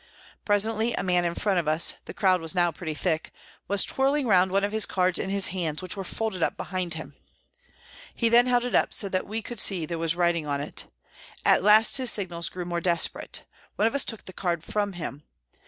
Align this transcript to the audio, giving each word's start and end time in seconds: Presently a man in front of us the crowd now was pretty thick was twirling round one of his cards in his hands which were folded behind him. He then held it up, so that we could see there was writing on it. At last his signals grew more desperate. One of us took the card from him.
Presently 0.45 0.95
a 0.95 1.03
man 1.03 1.25
in 1.25 1.35
front 1.35 1.59
of 1.59 1.67
us 1.67 1.93
the 2.05 2.13
crowd 2.15 2.41
now 2.55 2.69
was 2.71 2.75
pretty 2.75 2.95
thick 2.95 3.31
was 3.67 3.83
twirling 3.83 4.25
round 4.25 4.49
one 4.49 4.63
of 4.63 4.71
his 4.71 4.87
cards 4.87 5.19
in 5.19 5.29
his 5.29 5.49
hands 5.49 5.79
which 5.79 5.95
were 5.95 6.03
folded 6.03 6.41
behind 6.57 6.95
him. 6.95 7.13
He 8.15 8.27
then 8.27 8.47
held 8.47 8.65
it 8.65 8.73
up, 8.73 8.95
so 8.95 9.09
that 9.09 9.27
we 9.27 9.43
could 9.43 9.59
see 9.59 9.85
there 9.85 9.99
was 9.99 10.15
writing 10.15 10.47
on 10.47 10.59
it. 10.59 10.87
At 11.45 11.61
last 11.61 11.97
his 11.97 12.09
signals 12.11 12.49
grew 12.49 12.65
more 12.65 12.81
desperate. 12.81 13.43
One 13.75 13.87
of 13.87 13.93
us 13.93 14.03
took 14.03 14.25
the 14.25 14.33
card 14.33 14.63
from 14.63 14.93
him. 14.93 15.21